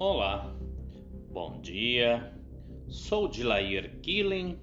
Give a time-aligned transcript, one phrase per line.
[0.00, 0.52] Olá,
[1.30, 2.36] bom dia.
[2.88, 4.58] Sou Dilair Killen,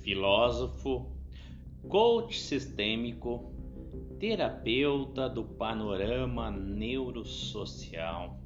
[0.00, 1.14] filósofo,
[1.90, 3.52] coach sistêmico,
[4.18, 8.40] terapeuta do panorama neurosocial,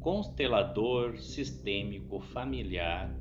[0.00, 3.16] constelador sistêmico familiar,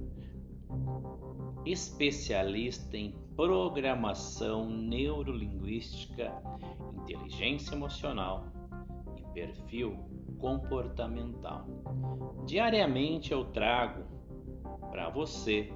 [1.64, 6.34] especialista em programação neurolinguística,
[7.04, 8.52] inteligência emocional
[9.16, 10.11] e perfil
[10.42, 11.66] comportamental.
[12.46, 14.04] Diariamente eu trago
[14.90, 15.72] para você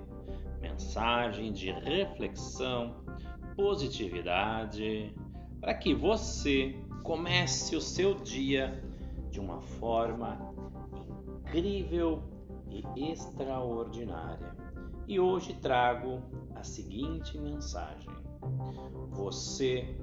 [0.60, 2.96] mensagem de reflexão,
[3.56, 5.16] positividade,
[5.62, 8.84] para que você comece o seu dia
[9.30, 10.54] de uma forma
[11.42, 12.24] incrível
[12.70, 14.56] e extraordinária.
[15.08, 16.22] E hoje trago
[16.56, 18.10] a seguinte mensagem:
[19.12, 19.96] Você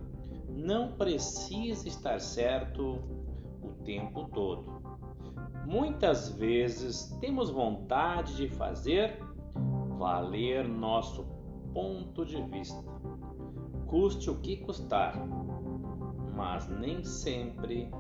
[0.49, 3.22] não precisa estar certo
[3.83, 4.83] tempo todo.
[5.67, 9.19] Muitas vezes temos vontade de fazer
[9.99, 11.25] valer nosso
[11.73, 12.83] ponto de vista,
[13.87, 15.15] custe o que custar,
[16.35, 17.91] mas nem sempre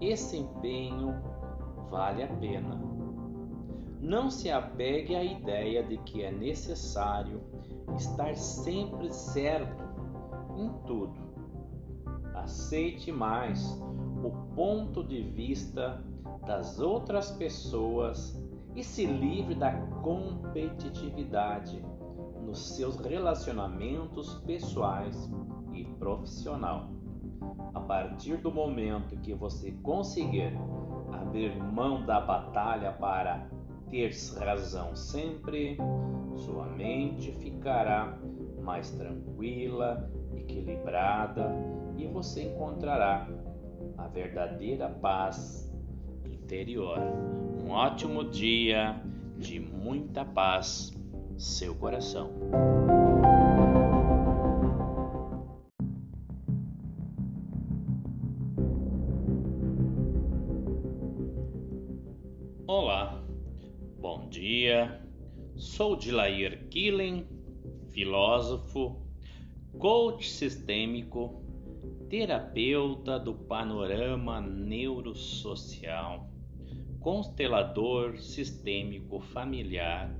[0.00, 1.14] esse empenho
[1.90, 2.80] vale a pena.
[4.00, 7.42] Não se apegue à ideia de que é necessário
[7.96, 9.84] estar sempre certo
[10.56, 11.20] em tudo.
[12.34, 13.78] Aceite mais
[14.22, 16.02] o ponto de vista
[16.46, 18.40] das outras pessoas
[18.74, 21.82] e se livre da competitividade
[22.42, 25.30] nos seus relacionamentos pessoais
[25.72, 26.90] e profissional.
[27.74, 30.52] A partir do momento que você conseguir
[31.12, 33.48] abrir mão da batalha para
[33.88, 35.76] ter razão sempre,
[36.36, 38.18] sua mente ficará
[38.62, 41.52] mais tranquila, equilibrada
[41.96, 43.28] e você encontrará
[44.00, 45.70] a verdadeira paz
[46.24, 46.98] interior.
[47.62, 48.98] Um ótimo dia
[49.36, 50.90] de muita paz,
[51.36, 52.30] seu coração.
[62.66, 63.22] Olá,
[63.98, 64.98] bom dia.
[65.56, 67.26] Sou Dilair Killen,
[67.90, 68.96] filósofo,
[69.78, 71.39] coach sistêmico
[72.10, 76.28] terapeuta do panorama neurosocial,
[76.98, 80.12] constelador sistêmico familiar,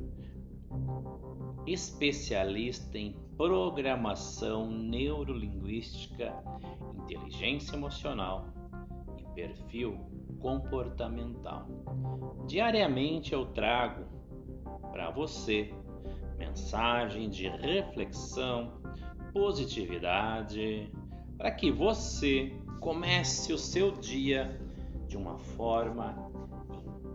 [1.67, 6.33] especialista em programação neurolinguística,
[7.03, 8.47] inteligência emocional
[9.19, 9.99] e perfil
[10.39, 11.67] comportamental.
[12.47, 14.05] Diariamente eu trago
[14.93, 15.75] para você
[16.39, 18.81] mensagem de reflexão,
[19.33, 20.89] positividade,
[21.41, 24.61] para que você comece o seu dia
[25.09, 26.31] de uma forma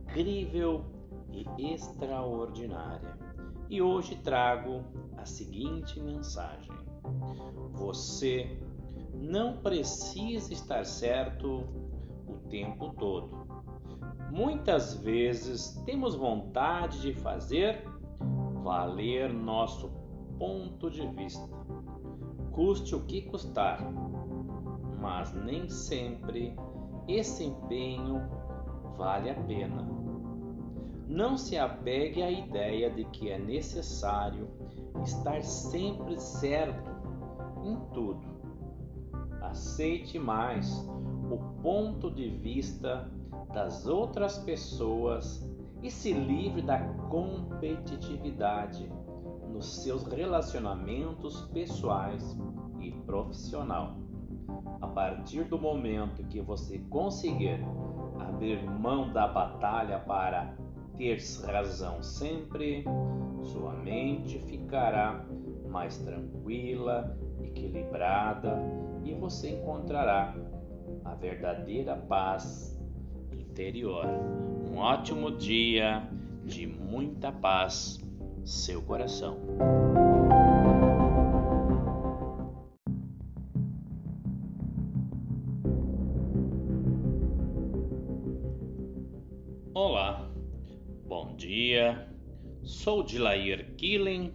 [0.01, 0.83] incrível
[1.31, 3.19] e extraordinária.
[3.69, 4.83] E hoje trago
[5.15, 6.71] a seguinte mensagem:
[7.73, 8.59] Você
[9.13, 11.63] não precisa estar certo
[12.27, 13.45] o tempo todo.
[14.31, 17.87] Muitas vezes temos vontade de fazer
[18.63, 19.91] valer nosso
[20.39, 21.47] ponto de vista,
[22.51, 23.79] custe o que custar
[25.05, 26.57] mas nem sempre
[27.07, 28.27] esse empenho
[28.97, 29.87] vale a pena.
[31.07, 34.49] Não se apegue à ideia de que é necessário
[35.03, 36.89] estar sempre certo
[37.63, 38.25] em tudo.
[39.41, 40.75] Aceite mais
[41.29, 43.07] o ponto de vista
[43.53, 45.47] das outras pessoas
[45.83, 46.79] e se livre da
[47.11, 48.91] competitividade
[49.53, 52.35] nos seus relacionamentos pessoais
[52.79, 54.04] e profissional.
[54.81, 57.59] A partir do momento que você conseguir
[58.19, 60.55] abrir mão da batalha para
[60.97, 62.85] ter razão sempre,
[63.41, 65.25] sua mente ficará
[65.69, 68.61] mais tranquila, equilibrada
[69.03, 70.35] e você encontrará
[71.03, 72.79] a verdadeira paz
[73.31, 74.05] interior.
[74.71, 76.07] Um ótimo dia
[76.43, 77.99] de muita paz,
[78.43, 79.37] seu coração.
[91.25, 92.07] Bom dia.
[92.63, 94.33] Sou Dilair Killen,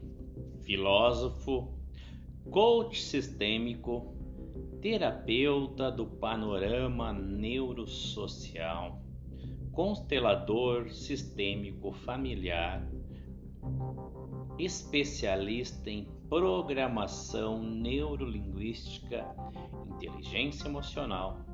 [0.64, 1.72] filósofo,
[2.50, 4.12] coach sistêmico,
[4.82, 9.00] terapeuta do panorama neurosocial,
[9.72, 12.84] constelador sistêmico familiar,
[14.58, 19.24] especialista em programação neurolinguística,
[19.94, 21.49] inteligência emocional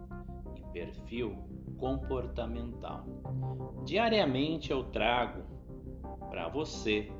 [0.76, 1.34] perfil
[1.78, 3.06] comportamental.
[3.86, 5.42] Diariamente eu trago
[6.28, 7.10] para você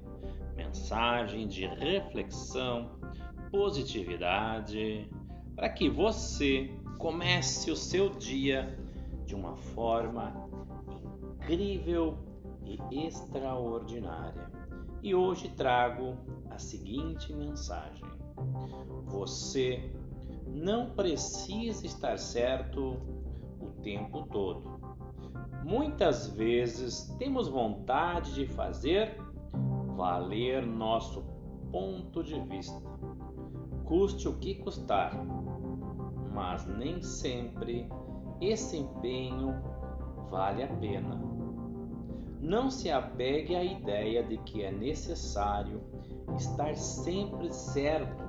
[0.55, 2.99] mensagem de reflexão,
[3.51, 5.09] positividade,
[5.55, 8.79] para que você comece o seu dia
[9.25, 10.35] de uma forma
[11.41, 12.19] incrível
[12.63, 14.51] e extraordinária.
[15.03, 16.15] E hoje trago
[16.51, 18.05] a seguinte mensagem:
[19.07, 19.91] Você
[20.47, 23.01] não precisa estar certo
[23.87, 24.81] tempo todo.
[25.63, 29.17] Muitas vezes temos vontade de fazer
[29.97, 31.23] valer nosso
[31.71, 32.83] ponto de vista,
[33.85, 35.13] custe o que custar,
[36.35, 37.89] mas nem sempre
[38.41, 39.55] esse empenho
[40.31, 41.23] vale a pena.
[42.41, 45.81] Não se apegue à ideia de que é necessário
[46.37, 48.25] estar sempre certo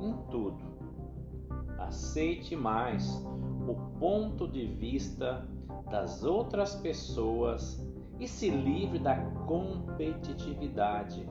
[0.00, 0.58] em tudo.
[1.78, 3.24] Aceite mais
[3.70, 5.46] o ponto de vista
[5.88, 7.80] das outras pessoas
[8.18, 9.14] e se livre da
[9.46, 11.24] competitividade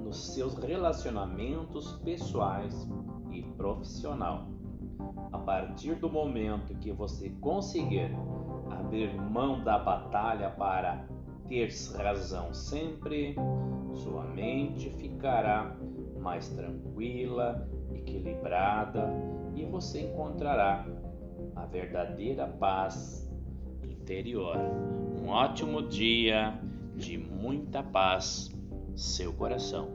[0.00, 2.88] nos seus relacionamentos pessoais
[3.30, 4.48] e profissional.
[5.30, 8.10] A partir do momento que você conseguir
[8.70, 11.06] abrir mão da batalha para
[11.46, 13.36] ter razão sempre,
[13.92, 15.76] sua mente ficará
[16.18, 19.12] mais tranquila, equilibrada
[19.54, 20.86] e você encontrará
[21.56, 23.28] a verdadeira paz
[23.82, 24.56] interior.
[24.56, 26.58] Um ótimo dia
[26.94, 28.50] de muita paz,
[28.94, 29.88] seu coração.